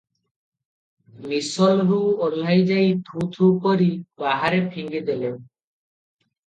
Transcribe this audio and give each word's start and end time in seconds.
ମିସଲରୁ 1.25 1.99
ଓହ୍ଲାଇ 2.29 2.65
ଯାଇ 2.71 2.91
ଥୁ 3.11 3.29
ଥୁ 3.37 3.53
କରି 3.69 3.93
ବାହାରେ 4.25 4.67
ଫିଙ୍ଗି 4.75 5.05
ଦେଲେ। 5.13 5.37